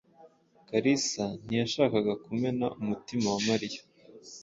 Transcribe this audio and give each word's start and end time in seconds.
Kalisa 0.69 1.25
ntiyashakaga 1.43 2.13
kumena 2.23 2.65
umutima 2.81 3.27
wa 3.33 3.41
Mariya. 3.47 3.81